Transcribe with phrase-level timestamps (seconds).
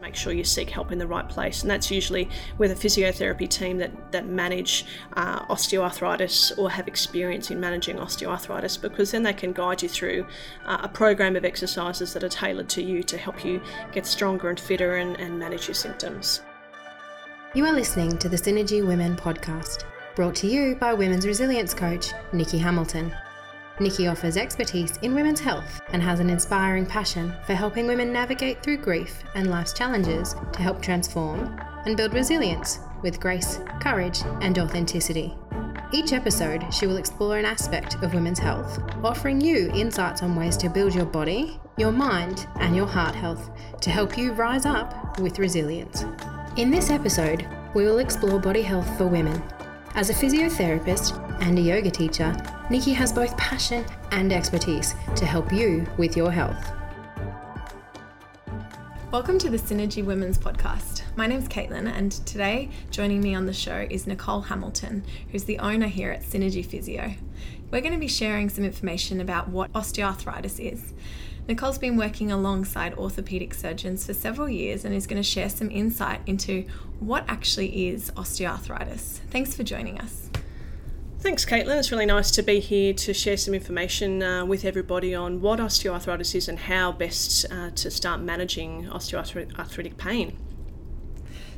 [0.00, 3.46] Make sure you seek help in the right place, and that's usually with a physiotherapy
[3.46, 9.34] team that, that manage uh, osteoarthritis or have experience in managing osteoarthritis because then they
[9.34, 10.26] can guide you through
[10.64, 13.60] uh, a program of exercises that are tailored to you to help you
[13.92, 16.40] get stronger and fitter and, and manage your symptoms.
[17.54, 19.84] You are listening to the Synergy Women podcast,
[20.16, 23.12] brought to you by women's resilience coach Nikki Hamilton.
[23.80, 28.62] Nikki offers expertise in women's health and has an inspiring passion for helping women navigate
[28.62, 34.58] through grief and life's challenges to help transform and build resilience with grace, courage, and
[34.58, 35.34] authenticity.
[35.92, 40.58] Each episode, she will explore an aspect of women's health, offering you insights on ways
[40.58, 43.50] to build your body, your mind, and your heart health
[43.80, 46.04] to help you rise up with resilience.
[46.56, 49.42] In this episode, we will explore body health for women
[49.94, 52.36] as a physiotherapist and a yoga teacher,
[52.68, 56.72] Nikki has both passion and expertise to help you with your health.
[59.10, 61.02] Welcome to the Synergy Women's Podcast.
[61.16, 65.58] My name's Caitlin, and today joining me on the show is Nicole Hamilton, who's the
[65.58, 67.14] owner here at Synergy Physio.
[67.70, 70.92] We're going to be sharing some information about what osteoarthritis is.
[71.48, 75.70] Nicole's been working alongside orthopaedic surgeons for several years and is going to share some
[75.70, 76.66] insight into
[77.00, 79.18] what actually is osteoarthritis.
[79.30, 80.29] Thanks for joining us.
[81.20, 81.78] Thanks, Caitlin.
[81.78, 85.58] It's really nice to be here to share some information uh, with everybody on what
[85.58, 90.38] osteoarthritis is and how best uh, to start managing osteoarthritic pain.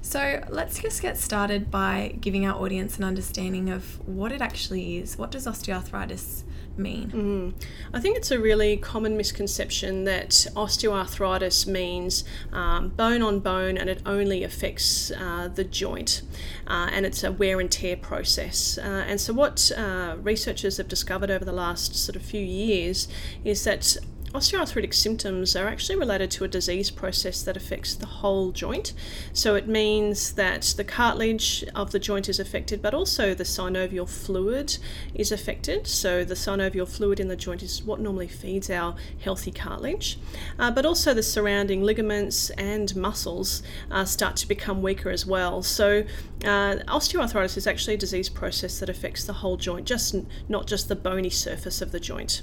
[0.03, 4.99] So let's just get started by giving our audience an understanding of what it actually
[4.99, 5.17] is.
[5.17, 6.43] What does osteoarthritis
[6.77, 7.11] mean?
[7.11, 7.65] Mm.
[7.95, 13.89] I think it's a really common misconception that osteoarthritis means um, bone on bone and
[13.89, 16.23] it only affects uh, the joint
[16.67, 18.79] uh, and it's a wear and tear process.
[18.79, 23.07] Uh, and so, what uh, researchers have discovered over the last sort of few years
[23.45, 23.97] is that
[24.35, 28.95] osteoarthritic symptoms are actually related to a disease process that affects the whole joint.
[29.33, 34.09] So it means that the cartilage of the joint is affected, but also the synovial
[34.09, 34.79] fluid
[35.15, 35.87] is affected.
[35.87, 40.19] So the synovial fluid in the joint is what normally feeds our healthy cartilage,
[40.59, 45.63] uh, but also the surrounding ligaments and muscles uh, start to become weaker as well.
[45.63, 46.05] So
[46.45, 50.17] uh, osteoarthritis is actually a disease process that affects the whole joint, just
[50.49, 52.43] not just the bony surface of the joint.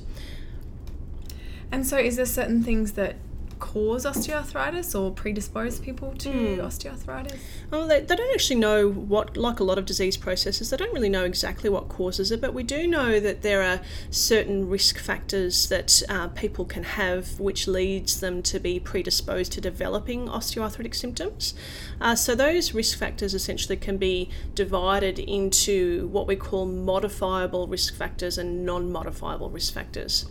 [1.71, 3.15] And so, is there certain things that
[3.59, 6.57] cause osteoarthritis or predispose people to mm.
[6.57, 7.37] osteoarthritis?
[7.69, 10.93] Well, they, they don't actually know what, like a lot of disease processes, they don't
[10.93, 14.97] really know exactly what causes it, but we do know that there are certain risk
[14.97, 20.95] factors that uh, people can have which leads them to be predisposed to developing osteoarthritic
[20.95, 21.53] symptoms.
[22.01, 27.93] Uh, so, those risk factors essentially can be divided into what we call modifiable risk
[27.93, 30.25] factors and non modifiable risk factors.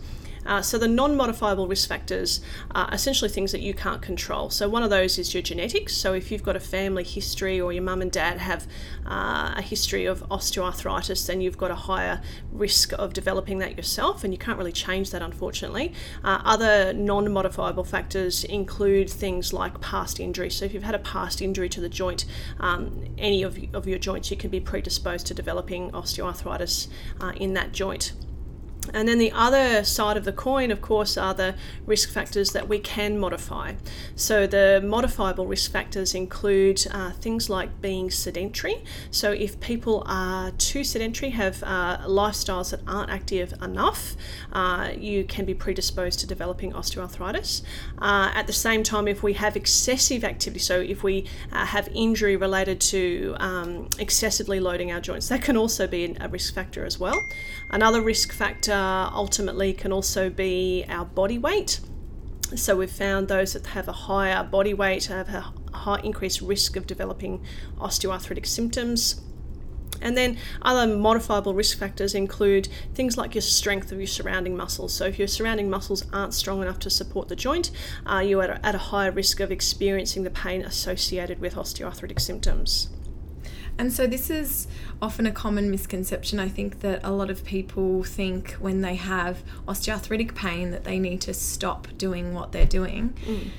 [0.45, 2.41] Uh, so the non-modifiable risk factors
[2.71, 4.49] are essentially things that you can't control.
[4.49, 5.95] So one of those is your genetics.
[5.95, 8.67] So if you've got a family history or your mum and dad have
[9.05, 14.23] uh, a history of osteoarthritis, then you've got a higher risk of developing that yourself,
[14.23, 15.93] and you can't really change that, unfortunately.
[16.23, 20.49] Uh, other non-modifiable factors include things like past injury.
[20.49, 22.25] So if you've had a past injury to the joint,
[22.59, 26.87] um, any of, of your joints, you can be predisposed to developing osteoarthritis
[27.21, 28.13] uh, in that joint.
[28.93, 31.55] And then the other side of the coin, of course, are the
[31.85, 33.73] risk factors that we can modify.
[34.15, 38.83] So the modifiable risk factors include uh, things like being sedentary.
[39.11, 44.15] So if people are too sedentary, have uh, lifestyles that aren't active enough,
[44.53, 47.61] uh, you can be predisposed to developing osteoarthritis.
[47.99, 51.87] Uh, at the same time, if we have excessive activity, so if we uh, have
[51.93, 56.85] injury related to um, excessively loading our joints, that can also be a risk factor
[56.85, 57.23] as well.
[57.69, 61.81] Another risk factor uh, ultimately can also be our body weight.
[62.55, 66.75] So we've found those that have a higher body weight have a high increased risk
[66.75, 67.43] of developing
[67.77, 69.21] osteoarthritic symptoms.
[70.01, 74.93] And then other modifiable risk factors include things like your strength of your surrounding muscles.
[74.93, 77.69] So if your surrounding muscles aren't strong enough to support the joint,
[78.05, 82.21] uh, you're at a, at a higher risk of experiencing the pain associated with osteoarthritic
[82.21, 82.89] symptoms.
[83.79, 84.67] And so, this is
[85.01, 86.37] often a common misconception.
[86.37, 90.99] I think that a lot of people think when they have osteoarthritic pain that they
[90.99, 93.13] need to stop doing what they're doing.
[93.25, 93.51] Mm.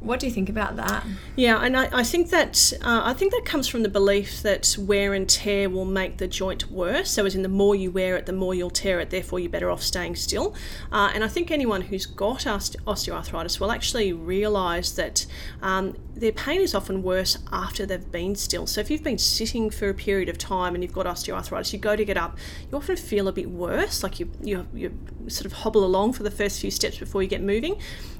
[0.00, 1.04] What do you think about that?
[1.36, 4.74] Yeah, and I, I think that uh, I think that comes from the belief that
[4.78, 7.10] wear and tear will make the joint worse.
[7.10, 9.10] So, as in the more you wear it, the more you'll tear it.
[9.10, 10.54] Therefore, you're better off staying still.
[10.90, 15.26] Uh, and I think anyone who's got osteoarthritis will actually realise that
[15.60, 18.66] um, their pain is often worse after they've been still.
[18.66, 21.78] So, if you've been sitting for a period of time and you've got osteoarthritis, you
[21.78, 22.38] go to get up,
[22.70, 26.22] you often feel a bit worse, like you you, you sort of hobble along for
[26.22, 27.76] the first few steps before you get moving.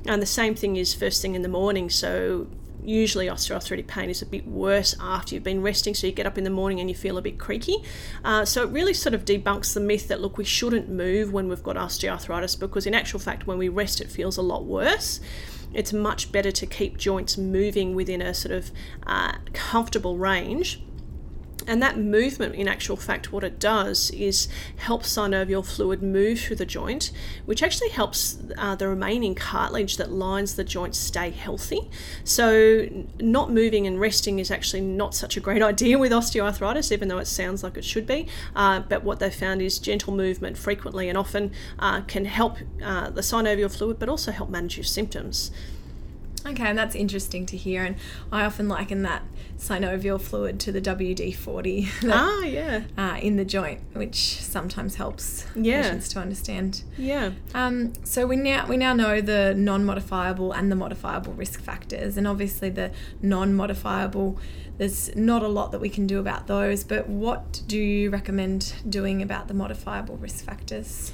[0.07, 1.91] And the same thing is first thing in the morning.
[1.91, 2.47] So
[2.85, 6.39] usually osteoarthritic pain is a bit worse after you've been resting, so you get up
[6.39, 7.77] in the morning and you feel a bit creaky.
[8.25, 11.49] Uh, so it really sort of debunks the myth that look, we shouldn't move when
[11.49, 15.21] we've got osteoarthritis because in actual fact, when we rest, it feels a lot worse
[15.73, 18.71] it's much better to keep joints moving within a sort of
[19.07, 20.83] uh, comfortable range
[21.71, 26.57] and that movement, in actual fact, what it does is help synovial fluid move through
[26.57, 27.13] the joint,
[27.47, 31.89] which actually helps uh, the remaining cartilage that lines the joint stay healthy.
[32.25, 32.89] So,
[33.21, 37.19] not moving and resting is actually not such a great idea with osteoarthritis, even though
[37.19, 38.27] it sounds like it should be.
[38.57, 43.11] Uh, but what they've found is gentle movement frequently and often uh, can help uh,
[43.11, 45.53] the synovial fluid, but also help manage your symptoms.
[46.47, 47.85] Okay, and that's interesting to hear.
[47.85, 47.97] And
[48.33, 49.23] I often liken that
[49.59, 52.85] synovial fluid to the WD 40 ah, yeah.
[52.97, 55.83] Uh, in the joint, which sometimes helps yeah.
[55.83, 56.83] patients to understand.
[56.97, 57.33] Yeah.
[57.55, 62.17] Um, so we now, we now know the non modifiable and the modifiable risk factors.
[62.17, 62.91] And obviously, the
[63.21, 64.39] non modifiable,
[64.79, 66.85] there's not a lot that we can do about those.
[66.85, 71.13] But what do you recommend doing about the modifiable risk factors?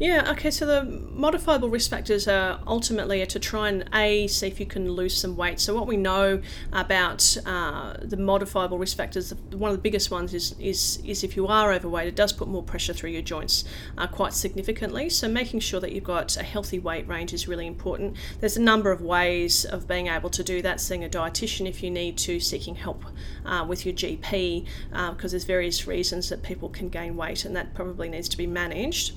[0.00, 4.58] Yeah, okay, so the modifiable risk factors are ultimately to try and A, see if
[4.58, 5.60] you can lose some weight.
[5.60, 6.42] So, what we know
[6.72, 11.36] about uh, the modifiable risk factors, one of the biggest ones is, is, is if
[11.36, 13.62] you are overweight, it does put more pressure through your joints
[13.96, 15.08] uh, quite significantly.
[15.08, 18.16] So, making sure that you've got a healthy weight range is really important.
[18.40, 21.84] There's a number of ways of being able to do that, seeing a dietitian if
[21.84, 23.04] you need to, seeking help
[23.46, 27.54] uh, with your GP, because uh, there's various reasons that people can gain weight, and
[27.54, 29.12] that probably needs to be managed.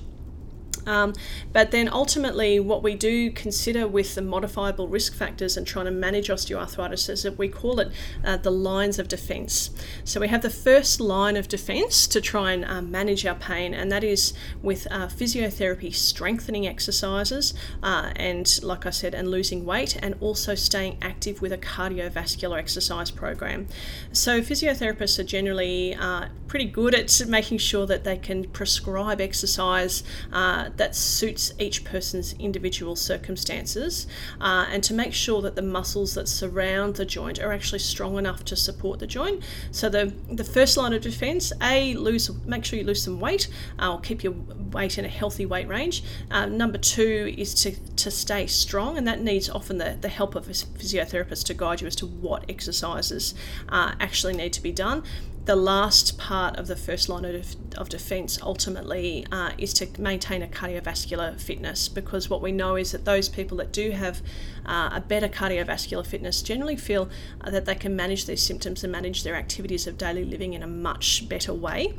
[0.88, 1.12] Um,
[1.52, 5.90] but then ultimately, what we do consider with the modifiable risk factors and trying to
[5.90, 7.92] manage osteoarthritis is that we call it
[8.24, 9.70] uh, the lines of defense.
[10.04, 13.74] So we have the first line of defense to try and uh, manage our pain,
[13.74, 14.32] and that is
[14.62, 20.54] with uh, physiotherapy strengthening exercises, uh, and like I said, and losing weight, and also
[20.54, 23.66] staying active with a cardiovascular exercise program.
[24.12, 30.02] So physiotherapists are generally uh, pretty good at making sure that they can prescribe exercise
[30.32, 34.06] uh, that suits each person's individual circumstances
[34.40, 38.16] uh, and to make sure that the muscles that surround the joint are actually strong
[38.16, 39.42] enough to support the joint.
[39.70, 43.48] So the, the first line of defense, A, lose make sure you lose some weight
[43.78, 44.34] uh, or keep your
[44.72, 46.02] weight in a healthy weight range.
[46.30, 50.34] Uh, number two is to, to stay strong and that needs often the, the help
[50.34, 53.34] of a physiotherapist to guide you as to what exercises
[53.68, 55.02] uh, actually need to be done
[55.48, 60.42] the last part of the first line of, of defence ultimately uh, is to maintain
[60.42, 64.20] a cardiovascular fitness because what we know is that those people that do have
[64.66, 67.08] uh, a better cardiovascular fitness generally feel
[67.40, 70.62] uh, that they can manage their symptoms and manage their activities of daily living in
[70.62, 71.94] a much better way.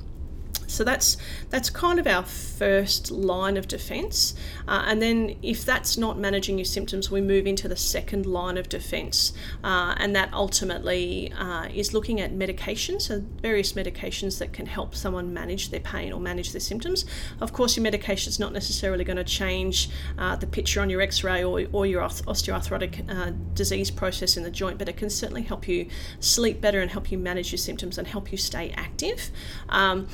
[0.70, 1.18] So that's
[1.50, 4.36] that's kind of our first line of defence.
[4.68, 8.58] Uh, and then if that's not managing your symptoms, we move into the second line
[8.58, 9.34] of defence,
[9.64, 14.96] uh, and that ultimately uh, is looking at medications, so various medications that can help
[14.96, 17.06] someone manage their pain or manage their symptoms.
[17.42, 21.02] Of course, your medication is not necessarily going to change uh, the picture on your
[21.02, 25.42] X-ray or, or your osteoarthritic uh, disease process in the joint, but it can certainly
[25.42, 25.88] help you
[26.20, 29.32] sleep better and help you manage your symptoms and help you stay active.
[29.70, 30.08] Um,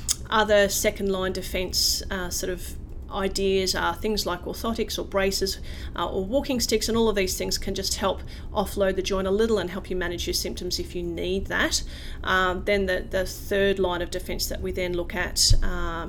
[0.46, 2.76] other second line defence uh, sort of
[3.10, 5.58] ideas are things like orthotics or braces
[5.96, 8.20] uh, or walking sticks, and all of these things can just help
[8.52, 11.82] offload the joint a little and help you manage your symptoms if you need that.
[12.22, 16.06] Um, then the, the third line of defence that we then look at uh,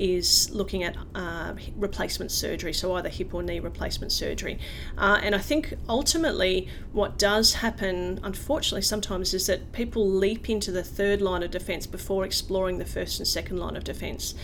[0.00, 4.58] is looking at uh, replacement surgery, so either hip or knee replacement surgery.
[4.96, 10.72] Uh, and I think ultimately what does happen, unfortunately, sometimes is that people leap into
[10.72, 14.34] the third line of defence before exploring the first and second line of defence.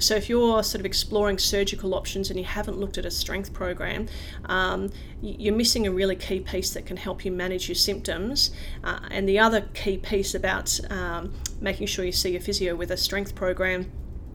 [0.00, 3.52] So if you're sort of exploring surgical options and you haven't looked at a strength
[3.52, 4.08] program,
[4.46, 4.90] um,
[5.22, 8.50] you're missing a really key piece that can help you manage your symptoms.
[8.82, 12.90] Uh, and the other key piece about um, making sure you see your physio with
[12.90, 13.92] a strength program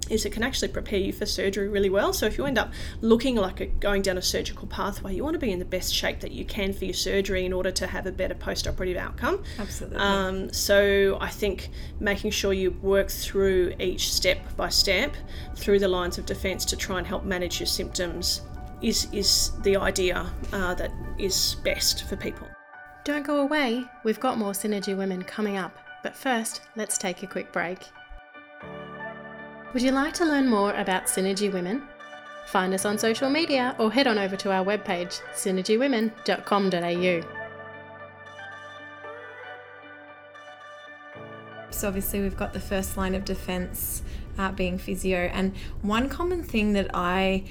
[0.10, 2.14] is it can actually prepare you for surgery really well.
[2.14, 5.36] So if you end up looking like a, going down a surgical pathway, you want
[5.36, 7.88] to be in the best shape that you can for your surgery in order to
[7.88, 9.44] have a better post-operative outcome.
[9.58, 9.98] Absolutely.
[10.00, 15.16] Um, so I think making sure you work through each step by step
[15.56, 18.42] through the lines of defence to try and help manage your symptoms
[18.82, 22.48] is is the idea uh, that is best for people.
[23.04, 23.84] Don't go away.
[24.04, 25.78] We've got more Synergy Women coming up.
[26.04, 27.80] But first, let's take a quick break.
[29.74, 31.84] Would you like to learn more about Synergy Women?
[32.48, 37.22] Find us on social media or head on over to our webpage, synergywomen.com.au.
[41.70, 44.02] So, obviously, we've got the first line of defense
[44.40, 47.44] uh, being physio, and one common thing that I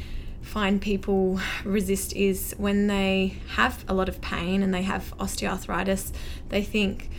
[0.42, 6.12] find people resist is when they have a lot of pain and they have osteoarthritis,
[6.48, 7.10] they think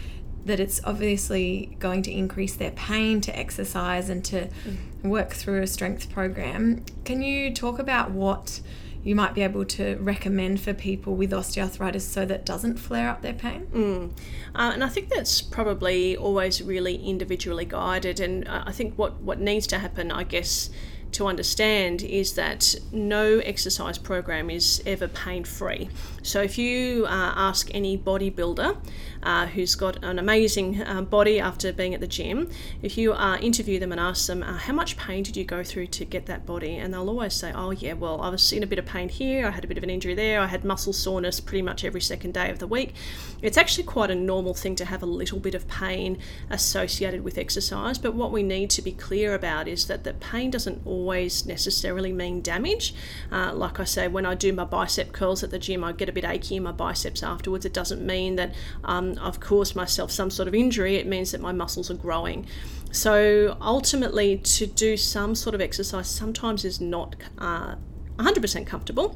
[0.46, 4.78] that it's obviously going to increase their pain to exercise and to mm.
[5.04, 6.84] work through a strength program.
[7.06, 8.62] Can you talk about what
[9.04, 13.22] you might be able to recommend for people with osteoarthritis so that doesn't flare up
[13.22, 13.68] their pain?
[13.74, 14.12] Mm.
[14.56, 18.20] Uh, and I think that's probably always really individually guided.
[18.20, 20.70] And I think what, what needs to happen, I guess,
[21.12, 25.90] to understand is that no exercise program is ever pain free.
[26.22, 28.78] So if you uh, ask any bodybuilder
[29.24, 32.50] uh, who's got an amazing uh, body after being at the gym,
[32.82, 35.64] if you uh, interview them and ask them, uh, how much pain did you go
[35.64, 36.76] through to get that body?
[36.76, 39.48] And they'll always say, oh, yeah, well, I was in a bit of pain here,
[39.48, 42.02] I had a bit of an injury there, I had muscle soreness pretty much every
[42.02, 42.94] second day of the week.
[43.42, 46.18] It's actually quite a normal thing to have a little bit of pain
[46.50, 50.52] associated with exercise, but what we need to be clear about is that the pain
[50.52, 50.99] doesn't always
[51.46, 52.94] necessarily mean damage.
[53.32, 56.10] Uh, like I say, when I do my bicep curls at the gym, I get
[56.10, 57.66] a bit achy in my biceps afterwards.
[57.66, 58.54] It doesn't mean that
[58.84, 62.46] um, I've caused myself some sort of injury, it means that my muscles are growing.
[62.92, 67.76] So ultimately, to do some sort of exercise sometimes is not uh,
[68.18, 69.16] 100% comfortable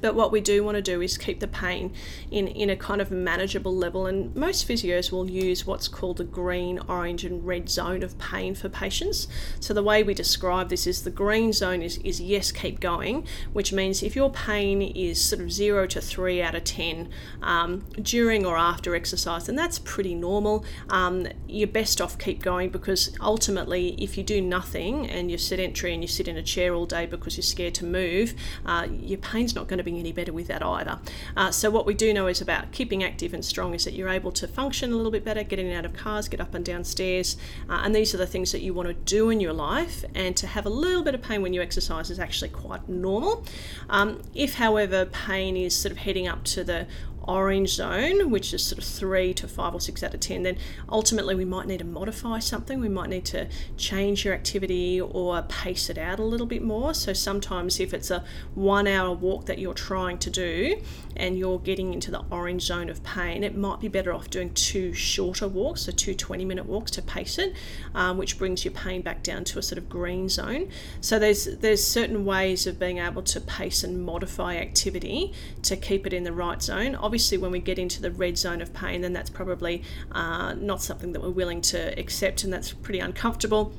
[0.00, 1.92] but what we do want to do is keep the pain
[2.30, 4.06] in, in a kind of manageable level.
[4.06, 8.54] And most physios will use what's called a green, orange, and red zone of pain
[8.54, 9.28] for patients.
[9.60, 13.26] So the way we describe this is the green zone is, is yes, keep going,
[13.52, 17.08] which means if your pain is sort of zero to three out of 10
[17.42, 20.64] um, during or after exercise, then that's pretty normal.
[20.90, 25.94] Um, you're best off keep going because ultimately, if you do nothing and you're sedentary
[25.94, 28.34] and you sit in a chair all day because you're scared to move,
[28.66, 30.98] uh, your pain's not going to any better with that either.
[31.36, 34.08] Uh, so, what we do know is about keeping active and strong is that you're
[34.08, 36.84] able to function a little bit better, getting out of cars, get up and down
[36.84, 37.36] stairs,
[37.68, 40.04] uh, and these are the things that you want to do in your life.
[40.14, 43.44] And to have a little bit of pain when you exercise is actually quite normal.
[43.88, 46.86] Um, if, however, pain is sort of heading up to the
[47.28, 50.56] orange zone, which is sort of three to five or six out of 10, then
[50.88, 52.80] ultimately we might need to modify something.
[52.80, 56.94] We might need to change your activity or pace it out a little bit more.
[56.94, 60.80] So sometimes if it's a one hour walk that you're trying to do
[61.16, 64.52] and you're getting into the orange zone of pain, it might be better off doing
[64.54, 67.52] two shorter walks, so two 20 minute walks to pace it,
[67.94, 70.70] um, which brings your pain back down to a sort of green zone.
[71.02, 76.06] So there's there's certain ways of being able to pace and modify activity to keep
[76.06, 76.94] it in the right zone.
[76.94, 79.82] Obviously obviously, when we get into the red zone of pain, then that's probably
[80.12, 83.72] uh, not something that we're willing to accept, and that's pretty uncomfortable.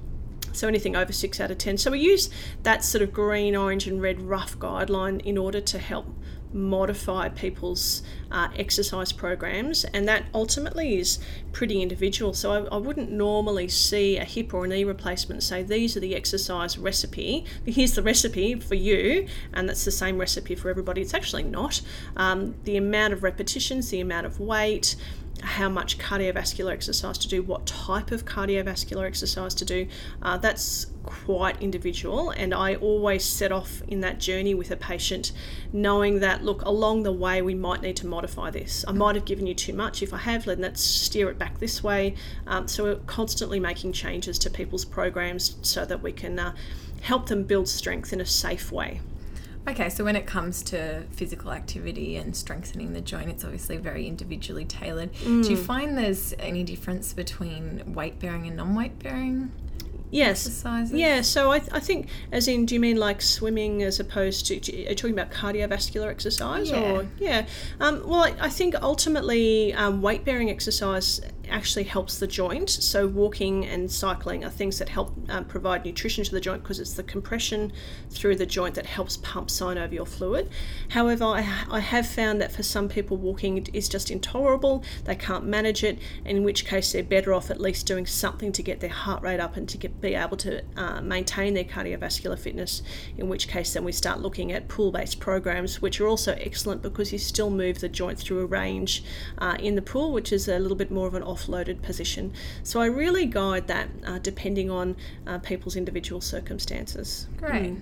[0.52, 1.78] So anything over six out of 10.
[1.78, 2.30] So we use
[2.64, 6.08] that sort of green, orange, and red rough guideline in order to help
[6.54, 8.02] modify people's
[8.32, 11.20] uh, exercise programs, and that ultimately is
[11.52, 12.34] pretty individual.
[12.34, 16.00] So I, I, wouldn't normally see a hip or a knee replacement say these are
[16.00, 17.46] the exercise recipe.
[17.66, 21.02] Here's the recipe for you, and that's the same recipe for everybody.
[21.02, 21.82] It's actually not.
[22.18, 24.96] Um, the amount of repetitions, the amount of weight,
[25.42, 29.88] how much cardiovascular exercise to do, what type of cardiovascular exercise to do.
[30.22, 35.32] Uh, that's quite individual, and I always set off in that journey with a patient
[35.72, 38.86] knowing that look, along the way, we might need to modify this.
[38.88, 40.04] I might have given you too much.
[40.04, 42.16] If I have, then let's steer it back this way.
[42.48, 46.56] Um, so we're constantly making changes to people's programs so that we can uh,
[47.02, 49.02] help them build strength in a safe way.
[49.70, 54.08] Okay, so when it comes to physical activity and strengthening the joint, it's obviously very
[54.08, 55.14] individually tailored.
[55.14, 55.44] Mm.
[55.44, 55.66] Do you mm.
[55.66, 59.52] find there's any difference between weight bearing and non weight bearing?
[60.12, 60.48] Yes.
[60.48, 60.94] Exercises?
[60.94, 64.48] Yeah, so I, th- I think, as in, do you mean like swimming as opposed
[64.48, 66.72] to, are you talking about cardiovascular exercise?
[66.72, 66.92] Yeah.
[66.92, 67.46] Or, yeah.
[67.80, 72.70] Um, well, I, I, think ultimately um, weight bearing exercise actually helps the joint.
[72.70, 76.80] So, walking and cycling are things that help um, provide nutrition to the joint because
[76.80, 77.72] it's the compression
[78.10, 80.50] through the joint that helps pump synovial fluid.
[80.90, 85.46] However, I, I have found that for some people, walking is just intolerable, they can't
[85.46, 88.90] manage it, in which case they're better off at least doing something to get their
[88.90, 92.82] heart rate up and to get, be able to uh, maintain their cardiovascular fitness.
[93.18, 96.82] In which case, then we start looking at pool based programs, which are also excellent
[96.82, 99.04] because you still move the joint through a range
[99.38, 102.34] uh, in the pool, which is a little bit more of an off offloaded position.
[102.64, 107.28] So I really guide that uh, depending on uh, people's individual circumstances.
[107.38, 107.74] Great.
[107.74, 107.82] Mm.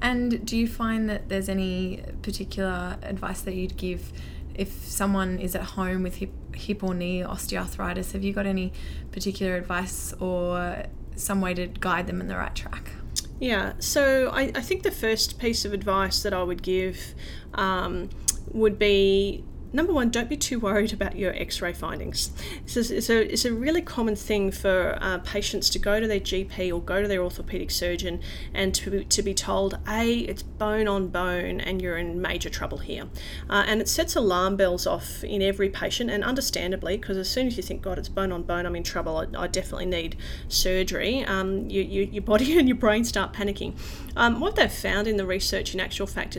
[0.00, 4.12] And do you find that there's any particular advice that you'd give
[4.54, 8.12] if someone is at home with hip, hip or knee osteoarthritis?
[8.12, 8.72] Have you got any
[9.12, 12.90] particular advice or some way to guide them in the right track?
[13.38, 17.14] Yeah, so I, I think the first piece of advice that I would give
[17.54, 18.08] um,
[18.52, 22.30] would be number one, don't be too worried about your x ray findings.
[22.64, 26.06] It's a, it's, a, it's a really common thing for uh, patients to go to
[26.06, 28.20] their GP or go to their orthopedic surgeon
[28.54, 32.50] and to be, to be told, A, it's bone on bone and you're in major
[32.50, 33.04] trouble here.
[33.48, 37.46] Uh, and it sets alarm bells off in every patient, and understandably, because as soon
[37.46, 40.16] as you think, God, it's bone on bone, I'm in trouble, I, I definitely need
[40.48, 43.74] surgery, um, you, you, your body and your brain start panicking.
[44.16, 46.36] Um, what they've found in the research, in actual fact,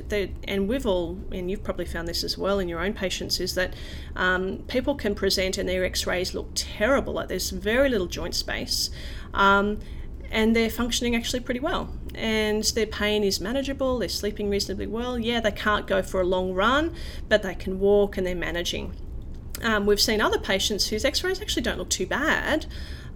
[0.48, 3.54] and we've all, and you've probably found this as well in your own patients, is
[3.54, 3.76] that
[4.16, 8.34] um, people can present and their x rays look terrible, like there's very little joint
[8.34, 8.90] space.
[9.34, 9.80] Um,
[10.30, 11.94] and they're functioning actually pretty well.
[12.14, 15.18] And their pain is manageable, they're sleeping reasonably well.
[15.18, 16.96] Yeah, they can't go for a long run,
[17.30, 18.94] but they can walk and they're managing.
[19.62, 22.66] Um, we've seen other patients whose x rays actually don't look too bad,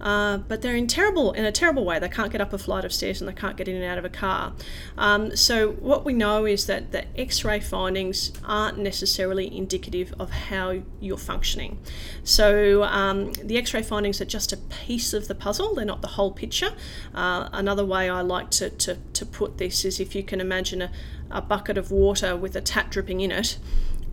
[0.02, 2.00] uh, but they're in terrible in a terrible way.
[2.00, 3.98] They can't get up a flight of stairs and they can't get in and out
[3.98, 4.54] of a car.
[4.98, 10.82] Um, so what we know is that the X-ray findings aren't necessarily indicative of how
[11.00, 11.78] you're functioning.
[12.24, 15.76] So um, the X-ray findings are just a piece of the puzzle.
[15.76, 16.72] They're not the whole picture.
[17.14, 20.82] Uh, another way I like to, to, to put this is if you can imagine
[20.82, 20.92] a,
[21.30, 23.58] a bucket of water with a tap dripping in it.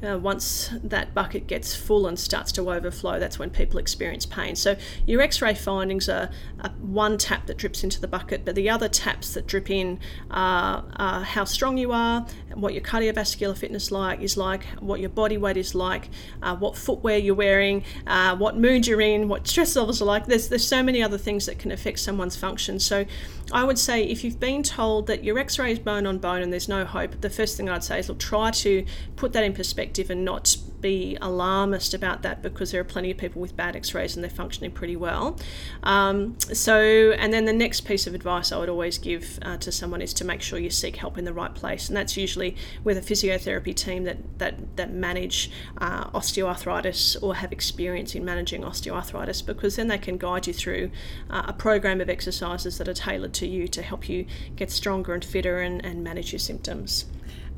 [0.00, 4.54] Uh, once that bucket gets full and starts to overflow, that's when people experience pain.
[4.54, 4.76] So
[5.06, 8.88] your X-ray findings are, are one tap that drips into the bucket, but the other
[8.88, 9.98] taps that drip in
[10.30, 12.24] are, are, how strong you are,
[12.54, 16.10] what your cardiovascular fitness like is like, what your body weight is like,
[16.42, 20.26] uh, what footwear you're wearing, uh, what mood you're in, what stress levels are like.
[20.26, 22.78] There's there's so many other things that can affect someone's function.
[22.78, 23.04] So
[23.50, 26.52] I would say if you've been told that your X-ray is bone on bone and
[26.52, 28.84] there's no hope, the first thing I'd say is look, try to
[29.16, 33.16] put that in perspective and not be alarmist about that because there are plenty of
[33.16, 35.36] people with bad x-rays and they're functioning pretty well.
[35.82, 39.72] Um, so, and then the next piece of advice I would always give uh, to
[39.72, 42.56] someone is to make sure you seek help in the right place, and that's usually
[42.84, 48.62] with a physiotherapy team that that that manage uh, osteoarthritis or have experience in managing
[48.62, 50.90] osteoarthritis, because then they can guide you through
[51.30, 54.26] uh, a program of exercises that are tailored to you to help you
[54.56, 57.06] get stronger and fitter and, and manage your symptoms.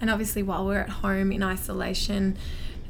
[0.00, 2.36] And obviously, while we're at home in isolation,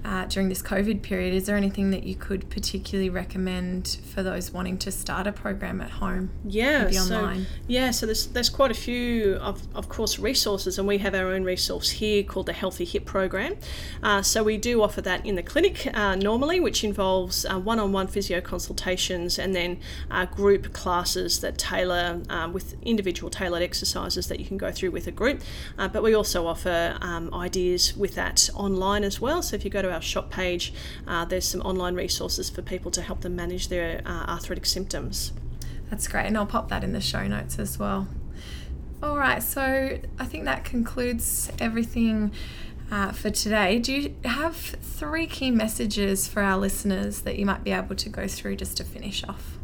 [0.05, 1.35] uh, during this COVID period.
[1.35, 5.81] Is there anything that you could particularly recommend for those wanting to start a program
[5.81, 6.31] at home?
[6.45, 7.35] Yeah, so
[7.67, 11.33] yeah, so there's there's quite a few of, of course resources, and we have our
[11.33, 13.57] own resource here called the Healthy Hip Program.
[14.03, 18.07] Uh, so we do offer that in the clinic uh, normally, which involves uh, one-on-one
[18.07, 19.79] physio consultations and then
[20.11, 24.91] uh, group classes that tailor uh, with individual tailored exercises that you can go through
[24.91, 25.41] with a group.
[25.77, 29.43] but we also offer um, ideas with that online as well.
[29.43, 30.73] So if you go to our shop page,
[31.07, 35.33] uh, there's some online resources for people to help them manage their uh, arthritic symptoms.
[35.91, 38.09] That's great, and I'll pop that in the show notes as well.
[39.03, 42.33] All right, so I think that concludes everything
[42.91, 43.79] uh, for today.
[43.79, 48.09] Do you have three key messages for our listeners that you might be able to
[48.09, 49.60] go through just to finish off?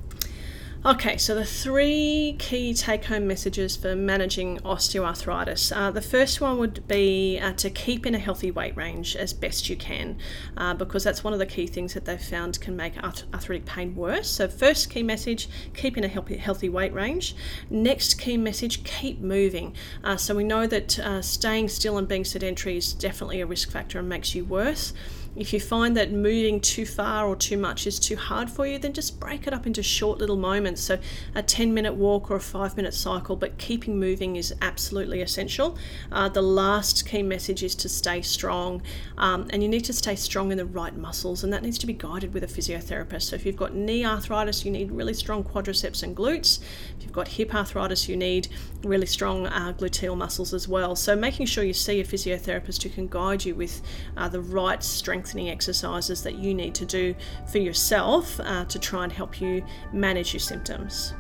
[0.87, 5.77] Okay, so the three key take home messages for managing osteoarthritis.
[5.77, 9.33] Uh, the first one would be uh, to keep in a healthy weight range as
[9.33, 10.16] best you can,
[10.57, 13.66] uh, because that's one of the key things that they've found can make arth- arthritic
[13.66, 14.31] pain worse.
[14.31, 17.35] So, first key message keep in a healthy, healthy weight range.
[17.68, 19.75] Next key message keep moving.
[20.05, 23.72] Uh, so, we know that uh, staying still and being sedentary is definitely a risk
[23.72, 24.92] factor and makes you worse.
[25.37, 28.79] If you find that moving too far or too much is too hard for you,
[28.79, 30.81] then just break it up into short little moments.
[30.81, 30.99] So,
[31.35, 35.77] a 10 minute walk or a 5 minute cycle, but keeping moving is absolutely essential.
[36.11, 38.81] Uh, the last key message is to stay strong,
[39.18, 41.87] um, and you need to stay strong in the right muscles, and that needs to
[41.87, 43.22] be guided with a physiotherapist.
[43.22, 46.61] So, if you've got knee arthritis, you need really strong quadriceps and glutes.
[46.96, 48.49] If you've got hip arthritis, you need
[48.83, 50.96] really strong uh, gluteal muscles as well.
[50.96, 53.83] So, making sure you see a physiotherapist who can guide you with
[54.16, 57.12] uh, the right strength strengthening exercises that you need to do
[57.47, 61.15] for yourself uh, to try and help you manage your symptoms.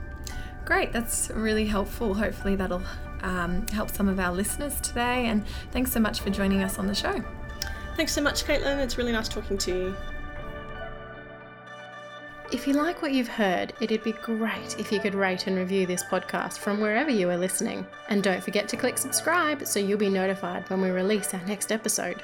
[0.64, 2.14] Great, that's really helpful.
[2.14, 2.82] Hopefully, that'll
[3.22, 5.26] um, help some of our listeners today.
[5.26, 7.20] And thanks so much for joining us on the show.
[7.96, 8.78] Thanks so much, Caitlin.
[8.78, 9.96] It's really nice talking to you.
[12.52, 15.84] If you like what you've heard, it'd be great if you could rate and review
[15.84, 17.84] this podcast from wherever you are listening.
[18.08, 21.72] And don't forget to click subscribe so you'll be notified when we release our next
[21.72, 22.22] episode.